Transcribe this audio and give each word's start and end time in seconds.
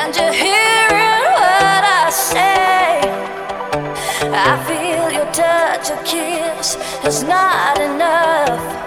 and 0.00 0.16
you're 0.16 0.32
hearing 0.32 1.24
what 1.36 1.82
I 1.84 2.08
say. 2.10 3.00
I 4.32 4.52
feel 4.66 5.10
your 5.12 5.30
touch, 5.32 5.90
your 5.90 6.02
kiss 6.04 6.76
is 7.04 7.22
not 7.22 7.78
enough. 7.78 8.79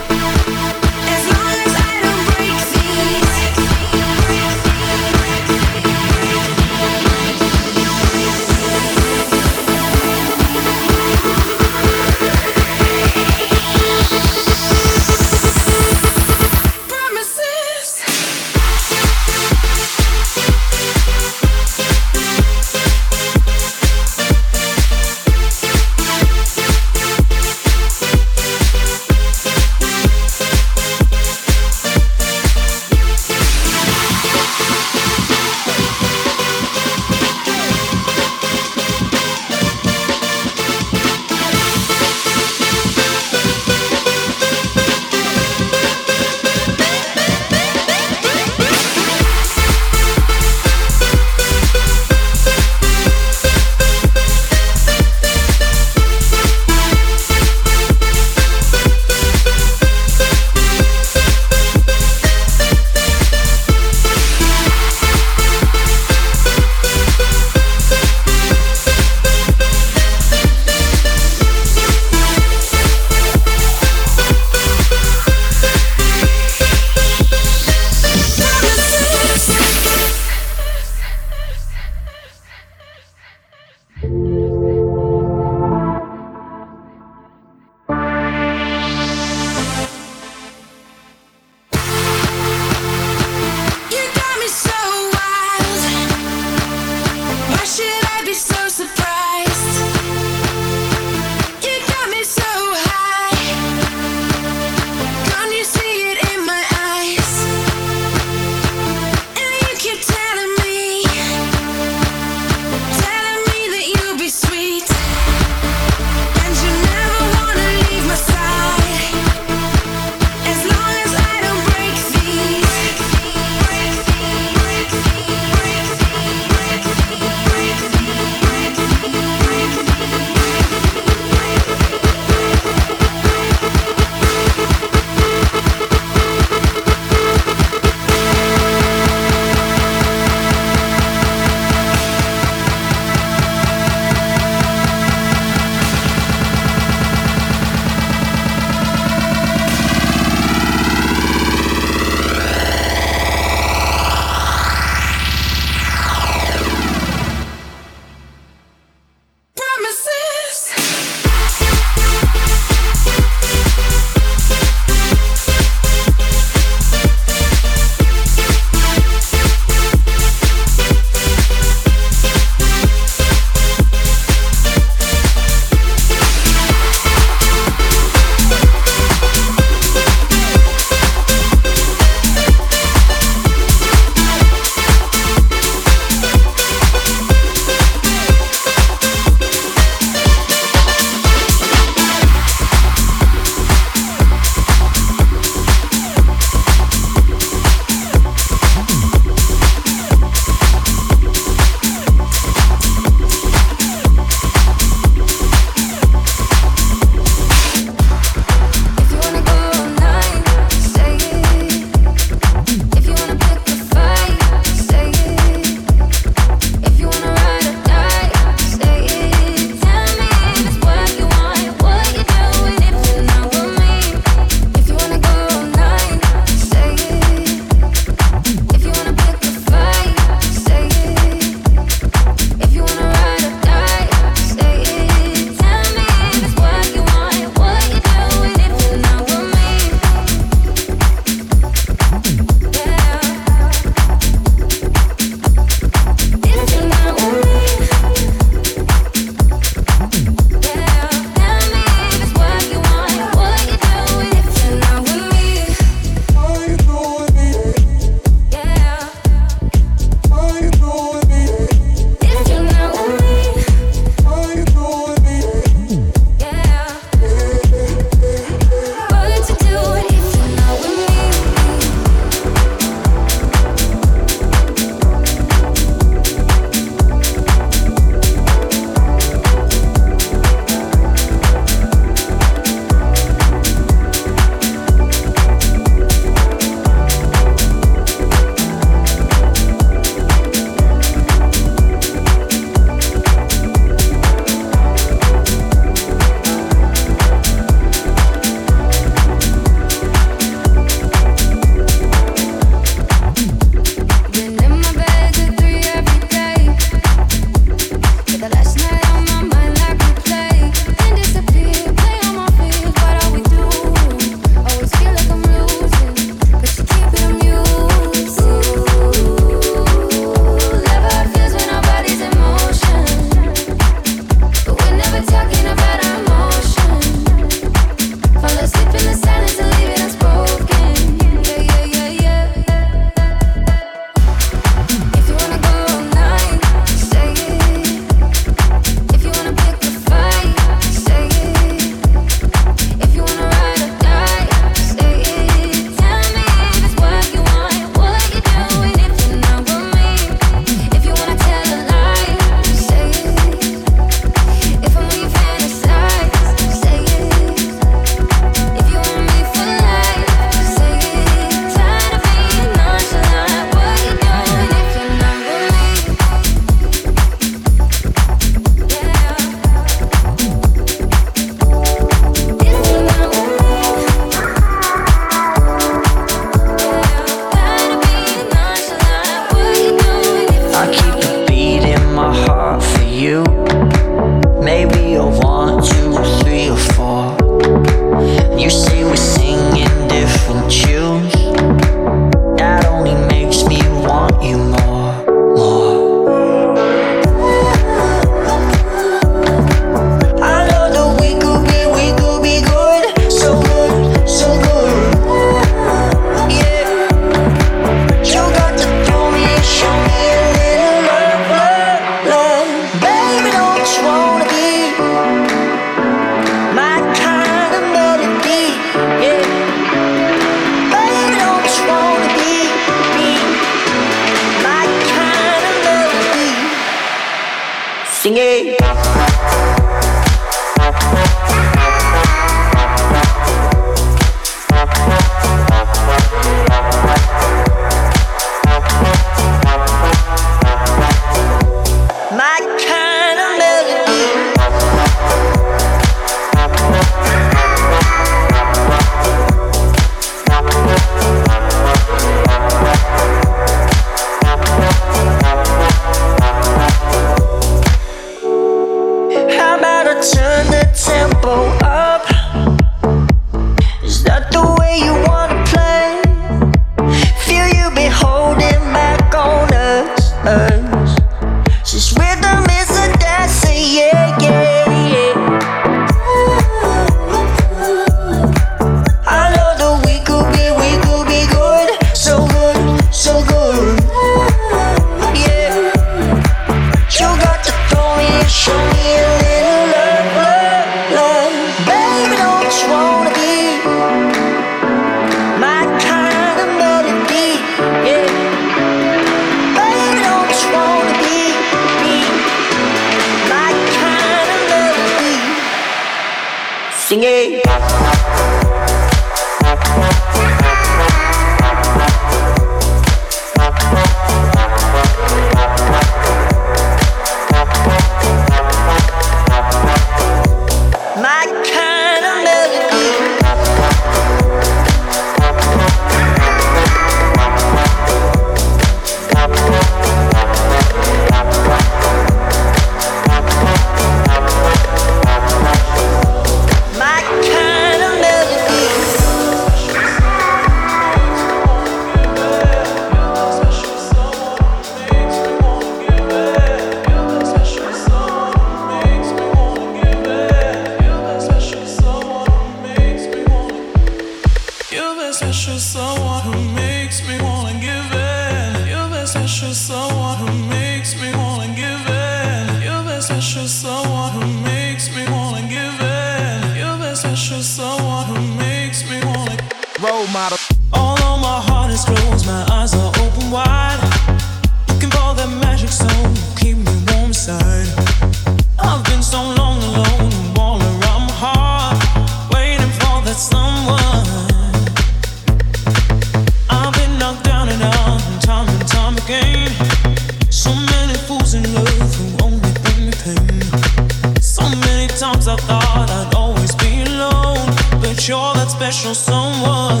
times 595.18 595.48
I 595.48 595.56
thought 595.56 596.08
I'd 596.10 596.34
always 596.36 596.72
be 596.76 597.02
alone, 597.02 597.66
but 598.00 598.28
you're 598.28 598.54
that 598.54 598.70
special 598.70 599.14
someone, 599.14 600.00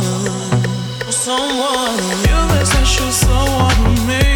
someone. 1.10 1.98
You're 2.28 2.46
that 2.54 2.64
special 2.64 3.10
someone 3.10 3.96
to 3.96 4.02
me. 4.06 4.27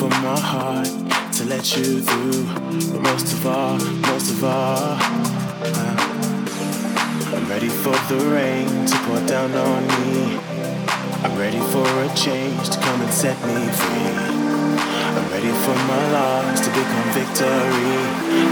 For 0.00 0.08
my 0.08 0.40
heart 0.40 0.88
to 1.34 1.44
let 1.44 1.76
you 1.76 2.00
through. 2.00 2.44
But 2.90 3.02
most 3.02 3.34
of 3.34 3.46
all, 3.46 3.76
most 4.08 4.30
of 4.30 4.42
all, 4.42 4.96
uh, 4.96 5.96
I'm 7.36 7.46
ready 7.46 7.68
for 7.68 7.92
the 8.08 8.16
rain 8.32 8.86
to 8.86 8.96
pour 9.04 9.20
down 9.26 9.52
on 9.52 9.86
me. 9.86 10.38
I'm 11.22 11.36
ready 11.36 11.60
for 11.68 11.84
a 11.84 12.08
change 12.16 12.70
to 12.70 12.78
come 12.80 13.02
and 13.02 13.12
set 13.12 13.36
me 13.44 13.60
free. 13.80 14.16
I'm 15.16 15.28
ready 15.36 15.52
for 15.64 15.76
my 15.92 16.12
loss 16.12 16.60
to 16.64 16.70
become 16.70 17.08
victory. 17.12 18.00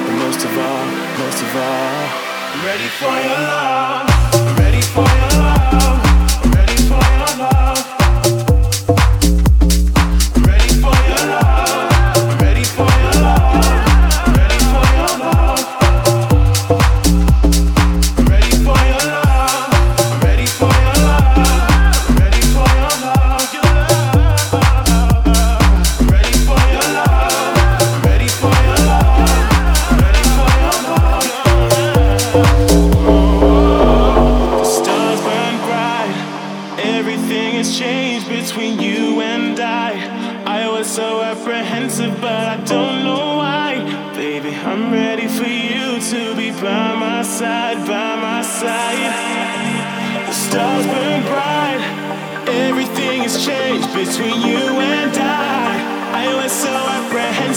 But 0.05 0.15
most 0.21 0.45
of 0.45 0.53
all, 0.53 0.87
most 1.17 1.41
of 1.41 1.57
all, 1.57 2.13
I'm 2.53 2.61
ready 2.67 2.89
for 3.01 3.15
your 3.25 3.41
love. 3.49 4.05
I'm 4.35 4.57
ready 4.57 4.83
for 4.83 5.01
your 5.01 5.41
love. 5.41 6.08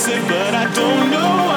But 0.08 0.56
I 0.56 0.66
don't 0.74 1.12
know 1.12 1.51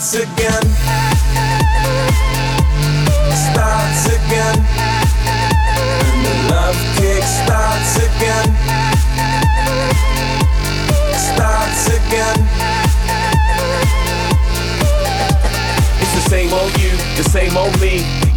starts 0.00 0.14
again. 0.14 0.61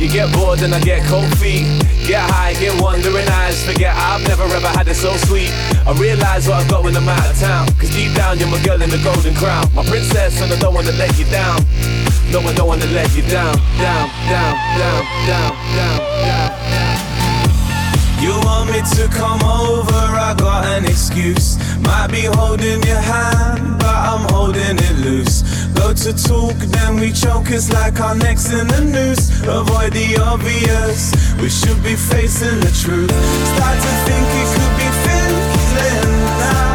You 0.05 0.11
get 0.11 0.31
bored 0.33 0.61
and 0.61 0.71
I 0.71 0.79
get 0.81 1.01
cold 1.09 1.25
feet. 1.39 1.65
Get 2.05 2.21
high, 2.29 2.53
get 2.53 2.79
wandering 2.79 3.27
eyes. 3.41 3.65
Forget 3.65 3.89
I've 3.97 4.21
never 4.27 4.43
ever 4.43 4.67
had 4.67 4.87
it 4.87 4.93
so 4.93 5.17
sweet. 5.25 5.49
I 5.81 5.97
realize 5.97 6.47
what 6.47 6.61
I've 6.61 6.69
got 6.69 6.83
when 6.83 6.95
I'm 6.95 7.09
out 7.09 7.25
of 7.25 7.39
town. 7.39 7.65
Cause 7.81 7.89
deep 7.89 8.13
down 8.13 8.37
you're 8.37 8.47
my 8.47 8.61
girl 8.61 8.79
in 8.83 8.91
the 8.91 9.01
golden 9.01 9.33
crown. 9.33 9.65
My 9.73 9.83
princess 9.83 10.39
and 10.43 10.53
I 10.53 10.59
don't 10.59 10.75
wanna 10.75 10.91
let 10.91 11.17
you 11.17 11.25
down. 11.33 11.57
No, 12.29 12.37
I 12.41 12.53
don't 12.53 12.67
wanna 12.67 12.85
let 12.93 13.17
you 13.17 13.23
down. 13.23 13.57
Down, 13.81 14.05
down, 14.29 14.53
down, 14.77 15.01
down, 15.25 15.51
down, 15.73 15.97
down. 16.21 16.53
down. 16.69 17.15
You 18.21 18.37
want 18.45 18.69
me 18.69 18.85
to 18.85 19.09
come 19.09 19.41
over, 19.41 19.89
I 19.89 20.35
got 20.37 20.65
an 20.65 20.85
excuse. 20.85 21.57
Might 21.82 22.07
be 22.11 22.23
holding 22.23 22.82
your 22.84 23.01
hand, 23.01 23.80
but 23.80 23.95
I'm 24.11 24.30
holding 24.32 24.78
it 24.78 24.97
loose. 24.99 25.43
Go 25.73 25.93
to 25.93 26.13
talk, 26.13 26.55
then 26.76 26.99
we 26.99 27.11
choke, 27.11 27.49
it's 27.49 27.71
like 27.71 27.99
our 27.99 28.15
necks 28.15 28.51
in 28.51 28.69
a 28.69 28.82
noose. 28.82 29.30
Avoid 29.43 29.93
the 29.93 30.17
obvious, 30.21 31.13
we 31.41 31.49
should 31.49 31.82
be 31.84 31.95
facing 31.95 32.59
the 32.59 32.71
truth. 32.71 33.11
Start 33.55 33.78
to 33.86 33.91
think 34.07 34.26
it 34.41 34.47
could 34.55 34.76
be 34.82 34.89
fizzling 35.03 36.13
now. 36.41 36.73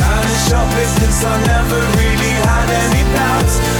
Kinda 0.00 0.34
shocked 0.48 0.74
because 0.74 1.24
I 1.24 1.34
never 1.46 1.80
really 2.00 2.34
had 2.48 2.68
any 2.84 3.02
doubts. 3.14 3.73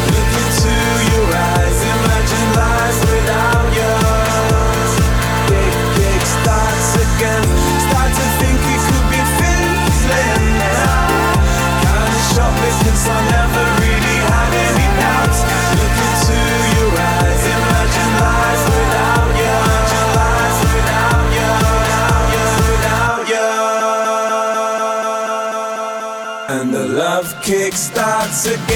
Again. 28.47 28.73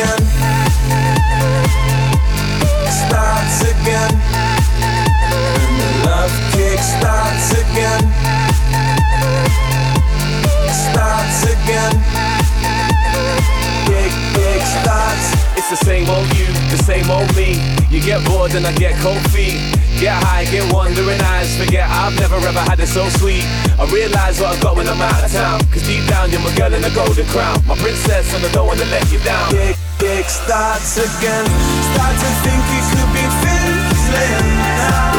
more 18.48 18.60
than 18.60 18.66
I 18.66 18.76
get 18.78 18.94
cold 19.00 19.20
feet. 19.30 19.58
Get 20.00 20.14
high, 20.22 20.44
get 20.44 20.72
wandering 20.72 21.20
eyes. 21.20 21.56
Forget 21.56 21.88
I've 21.88 22.14
never 22.16 22.36
ever 22.36 22.60
had 22.60 22.80
it 22.80 22.88
so 22.88 23.08
sweet. 23.20 23.44
I 23.78 23.84
realize 23.92 24.40
what 24.40 24.54
I've 24.54 24.62
got 24.62 24.76
when 24.76 24.88
I'm 24.88 25.00
out 25.00 25.24
of 25.24 25.32
town. 25.32 25.60
Cause 25.72 25.86
deep 25.86 26.06
down, 26.08 26.30
you're 26.30 26.40
my 26.40 26.54
girl 26.56 26.72
in 26.72 26.84
a 26.84 26.90
golden 26.94 27.26
crown. 27.26 27.60
My 27.66 27.76
princess, 27.76 28.32
and 28.34 28.44
I 28.44 28.50
don't 28.52 28.66
wanna 28.66 28.86
let 28.88 29.04
you 29.12 29.18
down. 29.20 29.50
Dick, 29.50 29.76
dick 29.98 30.26
starts 30.28 30.96
again. 30.96 31.46
Start 31.92 32.14
to 32.22 32.30
think 32.44 32.62
you 32.72 32.82
could 32.92 33.10
be 33.12 33.24
feeling 33.42 34.48
now. 34.64 35.12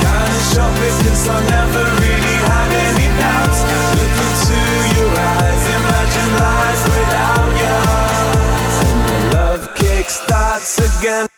Kinda 0.00 0.40
shop 0.52 0.72
because 0.78 1.24
I 1.28 1.38
never 1.50 1.84
really 2.00 2.36
had 2.48 2.70
any 2.88 3.08
doubts. 3.18 3.60
Look 3.98 4.14
into 4.24 4.58
your 4.96 5.10
eyes, 5.10 5.64
imagine 5.78 6.30
lies 6.40 6.82
without 6.96 7.50
you. 7.60 7.76
Love 9.36 9.64
kick 9.74 10.06
starts 10.08 10.78
again. 10.78 11.33